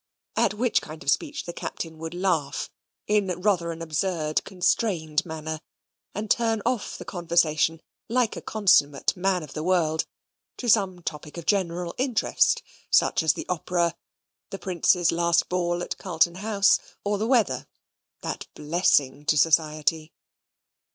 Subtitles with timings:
[0.35, 2.71] At which kind of speech the Captain would laugh
[3.05, 5.61] in rather an absurd constrained manner,
[6.15, 10.07] and turn off the conversation, like a consummate man of the world,
[10.57, 13.95] to some topic of general interest, such as the Opera,
[14.49, 17.67] the Prince's last ball at Carlton House, or the weather
[18.23, 20.11] that blessing to society.